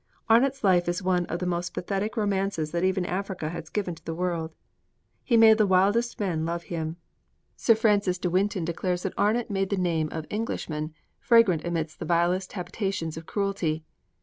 [0.31, 4.03] Arnot's life is one of the most pathetic romances that even Africa has given to
[4.03, 4.51] the world.
[5.23, 6.97] He made the wildest men love him.
[7.55, 12.05] Sir Francis de Winton declares that Arnot made the name of Englishman fragrant amidst the
[12.05, 13.83] vilest habitations of cruelty.